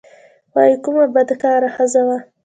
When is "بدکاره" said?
1.13-1.69